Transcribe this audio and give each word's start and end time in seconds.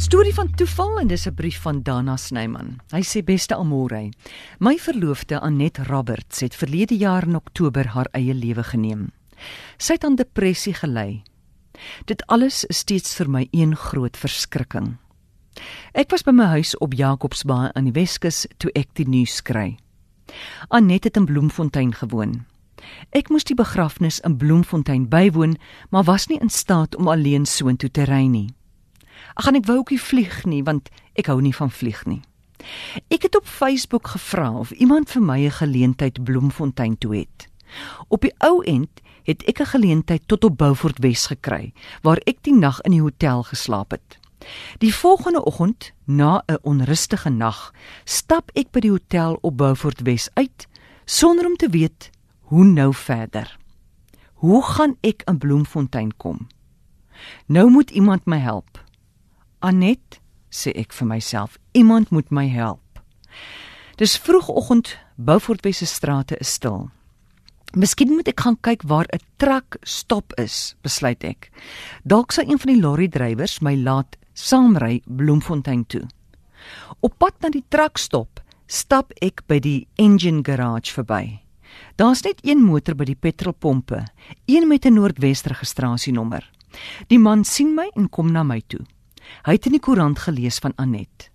Storie 0.00 0.32
van 0.32 0.48
toeval 0.56 0.98
en 0.98 1.06
dis 1.06 1.26
'n 1.26 1.34
brief 1.34 1.60
van 1.60 1.82
Dana 1.82 2.16
Snyman. 2.16 2.80
Hy 2.90 3.02
sê 3.02 3.24
beste 3.24 3.54
Amore, 3.54 4.10
my 4.58 4.78
verloofde 4.78 5.40
Anet 5.40 5.78
Roberts 5.78 6.40
het 6.40 6.54
verlede 6.54 6.96
jaar 6.96 7.26
in 7.26 7.36
Oktober 7.36 7.86
haar 7.86 8.08
eie 8.12 8.34
lewe 8.34 8.62
geneem. 8.62 9.12
Sy 9.76 9.92
het 9.92 10.04
aan 10.04 10.14
depressie 10.14 10.74
gely. 10.74 11.22
Dit 12.04 12.26
alles 12.26 12.64
is 12.64 12.78
steeds 12.78 13.14
vir 13.14 13.28
my 13.28 13.48
een 13.50 13.76
groot 13.76 14.16
verskrikking. 14.16 14.96
Ek 15.92 16.10
was 16.10 16.22
by 16.22 16.30
my 16.30 16.44
huis 16.44 16.78
op 16.78 16.92
Jacobsbaai 16.92 17.70
aan 17.72 17.84
die 17.84 18.00
Weskus 18.00 18.46
toe 18.56 18.70
ek 18.74 18.88
die 18.94 19.08
nuus 19.08 19.42
kry. 19.42 19.76
Anet 20.68 21.04
het 21.04 21.16
in 21.16 21.24
Bloemfontein 21.24 21.92
gewoon. 21.92 22.46
Ek 23.10 23.28
moes 23.28 23.44
die 23.44 23.54
begrafnis 23.54 24.20
in 24.20 24.36
Bloemfontein 24.36 25.08
bywoon, 25.08 25.56
maar 25.90 26.04
was 26.04 26.26
nie 26.26 26.40
in 26.40 26.50
staat 26.50 26.96
om 26.96 27.08
alleen 27.08 27.46
soontoe 27.46 27.90
te 27.90 28.04
ry 28.04 28.26
nie. 28.26 28.54
Ag 29.34 29.44
gaan 29.44 29.58
ek 29.60 29.66
wou 29.66 29.78
ookie 29.78 30.00
vlieg 30.00 30.44
nie 30.44 30.62
want 30.62 30.90
ek 31.14 31.26
hou 31.26 31.40
nie 31.40 31.54
van 31.54 31.70
vlieg 31.70 32.04
nie. 32.06 32.22
Ek 33.08 33.22
het 33.22 33.36
op 33.36 33.46
Facebook 33.46 34.08
gevra 34.14 34.50
of 34.52 34.70
iemand 34.70 35.10
vir 35.10 35.22
my 35.22 35.38
'n 35.46 35.50
geleentheid 35.50 36.24
Bloemfontein 36.24 36.98
toe 36.98 37.16
het. 37.16 37.48
Op 38.08 38.20
die 38.20 38.34
ou 38.38 38.62
end 38.64 39.00
het 39.24 39.42
ek 39.48 39.60
'n 39.60 39.72
geleentheid 39.74 40.22
tot 40.26 40.44
op 40.44 40.58
Beaufort 40.58 40.98
Wes 40.98 41.26
gekry 41.26 41.72
waar 42.02 42.20
ek 42.26 42.42
die 42.42 42.54
nag 42.54 42.80
in 42.80 42.90
die 42.90 43.02
hotel 43.02 43.42
geslaap 43.42 43.90
het. 43.90 44.18
Die 44.78 44.94
volgende 44.94 45.44
oggend, 45.44 45.92
na 46.04 46.42
'n 46.46 46.58
onrustige 46.62 47.30
nag, 47.30 47.72
stap 48.04 48.50
ek 48.54 48.70
by 48.70 48.80
die 48.80 48.90
hotel 48.90 49.38
op 49.40 49.56
Beaufort 49.56 50.00
Wes 50.00 50.30
uit 50.34 50.68
sonder 51.04 51.46
om 51.46 51.56
te 51.56 51.68
weet 51.68 52.10
hoe 52.40 52.64
nou 52.64 52.94
verder. 52.94 53.58
Hoe 54.34 54.62
gaan 54.62 54.96
ek 55.00 55.22
in 55.26 55.38
Bloemfontein 55.38 56.16
kom? 56.16 56.46
Nou 57.46 57.70
moet 57.70 57.90
iemand 57.90 58.26
my 58.26 58.38
help. 58.38 58.69
Anet, 59.60 60.20
sê 60.48 60.72
ek 60.72 60.94
vir 60.96 61.06
myself, 61.06 61.58
iemand 61.76 62.10
moet 62.10 62.30
my 62.32 62.46
help. 62.48 62.80
Dis 64.00 64.16
vroegoggend, 64.16 64.96
Beaufortwes 65.20 65.82
se 65.82 65.86
strate 65.86 66.38
is 66.40 66.54
stil. 66.56 66.88
Miskien 67.76 68.14
moet 68.16 68.30
ek 68.32 68.40
gaan 68.40 68.56
kyk 68.64 68.82
waar 68.88 69.06
'n 69.12 69.20
truk 69.36 69.76
stop 69.84 70.32
is, 70.40 70.74
besluit 70.82 71.22
ek. 71.24 71.52
Dalk 72.04 72.32
sal 72.32 72.48
een 72.48 72.58
van 72.58 72.72
die 72.72 72.80
lorry-drywers 72.80 73.60
my 73.60 73.76
laat 73.76 74.16
saamry 74.32 75.02
Bloemfontein 75.04 75.84
toe. 75.86 76.08
Op 77.00 77.18
pad 77.18 77.34
na 77.42 77.48
die 77.50 77.64
trukstop 77.68 78.40
stap 78.66 79.12
ek 79.20 79.46
by 79.46 79.58
die 79.58 79.86
engine 79.98 80.42
garage 80.42 80.92
verby. 80.92 81.40
Daar's 81.96 82.22
net 82.24 82.40
een 82.42 82.62
motor 82.62 82.94
by 82.94 83.04
die 83.04 83.14
petrolpompe, 83.20 84.06
een 84.46 84.68
met 84.68 84.86
'n 84.86 84.94
Noordwes 84.94 85.42
registrasienommer. 85.42 86.50
Die 87.08 87.18
man 87.18 87.44
sien 87.44 87.74
my 87.74 87.90
en 87.94 88.08
kom 88.08 88.32
na 88.32 88.42
my 88.42 88.62
toe. 88.66 88.86
Hy 89.46 89.52
het 89.52 89.66
in 89.66 89.72
die 89.72 89.80
koerant 89.80 90.18
gelees 90.18 90.58
van 90.58 90.72
Anet. 90.76 91.30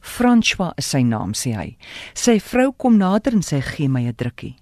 François 0.00 0.74
is 0.76 0.90
sy 0.92 1.00
naam, 1.02 1.32
sê 1.32 1.54
hy. 1.56 1.76
Sy 2.14 2.38
vrou 2.40 2.72
kom 2.72 2.98
nader 2.98 3.32
en 3.32 3.42
sy 3.42 3.60
gee 3.60 3.88
my 3.88 4.04
'n 4.06 4.14
drukkie. 4.14 4.56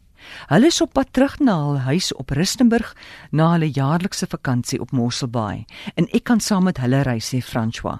Hulle 0.48 0.66
is 0.66 0.80
op 0.80 0.92
pad 0.94 1.12
terug 1.12 1.40
na 1.40 1.56
hul 1.64 1.78
huis 1.78 2.12
op 2.14 2.30
Rustenburg 2.30 2.94
na 3.32 3.52
hulle 3.52 3.70
jaarlikse 3.70 4.26
vakansie 4.26 4.80
op 4.80 4.92
Mosselbaai 4.92 5.64
en 5.96 6.08
ek 6.12 6.24
kan 6.24 6.40
saam 6.40 6.64
met 6.64 6.78
hulle 6.78 7.02
ry, 7.02 7.18
sê 7.18 7.42
François. 7.42 7.98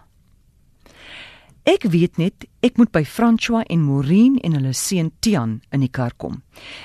Ek 1.63 1.85
weet 1.87 2.19
net 2.19 2.49
ek 2.67 2.79
moet 2.79 2.91
by 2.91 3.05
François 3.07 3.63
en 3.71 3.85
Maureen 3.87 4.39
en 4.43 4.57
hulle 4.59 4.73
seun 4.75 5.13
Tian 5.23 5.61
in 5.71 5.85
die 5.85 5.91
kar 5.91 6.11
kom. 6.19 6.41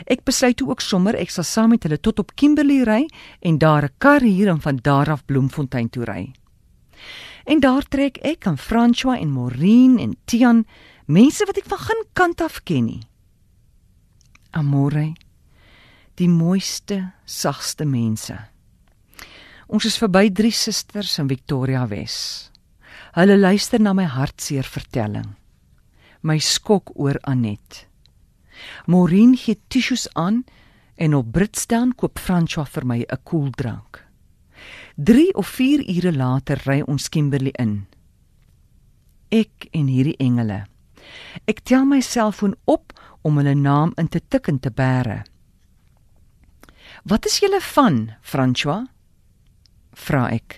Ek 0.06 0.22
besluit 0.26 0.62
ook 0.62 0.84
sommer 0.86 1.18
ek 1.18 1.34
sal 1.34 1.48
saam 1.50 1.74
met 1.74 1.88
hulle 1.88 1.98
tot 1.98 2.20
op 2.22 2.36
Kimberley 2.38 2.84
ry 2.86 3.08
en 3.42 3.58
daar 3.58 3.86
'n 3.86 3.96
kar 3.98 4.22
hier 4.22 4.50
en 4.50 4.62
van 4.62 4.78
daar 4.78 5.10
af 5.10 5.26
Bloemfontein 5.26 5.90
toe 5.90 6.06
ry. 6.06 6.34
En 7.48 7.62
daar 7.64 7.86
trek 7.88 8.18
ek 8.28 8.44
aan 8.48 8.58
François 8.60 9.22
en 9.22 9.32
Maureen 9.32 9.96
en 10.04 10.18
Tian, 10.28 10.66
mense 11.06 11.46
wat 11.48 11.58
ek 11.62 11.70
van 11.72 11.80
geen 11.80 12.04
kant 12.14 12.42
af 12.44 12.60
ken 12.68 12.90
nie. 12.90 13.04
Amore, 14.52 15.14
die 16.20 16.28
mooiste, 16.28 17.14
sagste 17.24 17.86
mense. 17.88 18.36
Ons 19.68 19.88
is 19.88 19.96
verby 20.00 20.28
drie 20.32 20.52
susters 20.52 21.14
in 21.24 21.30
Victoria 21.32 21.86
Wes. 21.88 22.18
Hulle 23.16 23.38
luister 23.40 23.80
na 23.80 23.94
my 23.96 24.10
hartseer 24.12 24.68
vertelling. 24.68 25.30
My 26.28 26.40
skok 26.44 26.92
oor 27.00 27.20
Anet. 27.24 27.86
Maureen 28.92 29.38
gee 29.40 29.60
tissues 29.72 30.08
aan 30.20 30.44
en 30.96 31.16
op 31.16 31.32
Britstaan 31.32 31.96
koop 31.96 32.20
François 32.20 32.68
vir 32.68 32.86
my 32.86 33.00
'n 33.08 33.24
koeldrank. 33.24 34.07
3 34.98 35.32
of 35.36 35.48
4 35.48 35.84
ure 35.86 36.12
later 36.12 36.58
ry 36.66 36.82
ons 36.82 37.06
Kimberley 37.10 37.52
in. 37.62 37.86
Ek 39.30 39.68
en 39.70 39.92
hierdie 39.94 40.18
engele. 40.18 40.64
Ek 41.46 41.62
tel 41.70 41.86
my 41.86 42.00
selfoon 42.02 42.56
op 42.66 42.96
om 43.22 43.38
hulle 43.38 43.54
naam 43.54 43.92
in 44.02 44.10
te 44.10 44.18
tik 44.18 44.50
en 44.50 44.58
te 44.58 44.72
bære. 44.74 45.20
Wat 47.06 47.28
is 47.30 47.38
julle 47.44 47.62
van, 47.62 48.00
François? 48.26 48.88
vra 49.94 50.32
ek. 50.34 50.58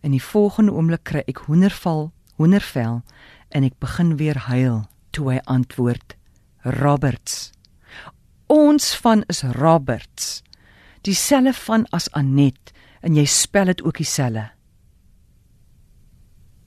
In 0.00 0.16
die 0.16 0.24
volgende 0.24 0.72
oomblik 0.72 1.04
kry 1.08 1.26
ek 1.28 1.44
hoenderval, 1.44 2.08
hoendervel 2.40 3.02
en 3.52 3.68
ek 3.68 3.76
begin 3.84 4.16
weer 4.16 4.40
huil 4.48 4.86
toe 5.12 5.28
hy 5.34 5.38
antwoord: 5.44 6.16
Roberts. 6.64 7.52
Ons 8.48 8.94
van 8.96 9.26
is 9.28 9.44
Roberts. 9.60 10.40
Dieselfde 11.04 11.52
van 11.52 11.84
as 11.92 12.08
Anet 12.16 12.72
en 13.00 13.16
jy 13.16 13.24
spel 13.30 13.70
dit 13.70 13.82
ook 13.82 14.00
dieselfde. 14.00 14.48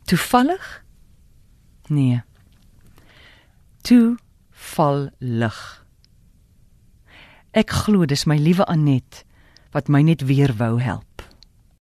Toevallig? 0.09 0.83
Nee. 1.87 2.21
Toe 3.81 4.17
val 4.51 5.09
lig. 5.19 5.59
Ek 7.51 7.71
glo 7.83 8.07
dis 8.07 8.25
my 8.25 8.37
liewe 8.39 8.65
Anet 8.71 9.25
wat 9.75 9.87
my 9.91 10.01
net 10.03 10.23
weer 10.27 10.53
wou 10.59 10.77
help. 10.79 11.10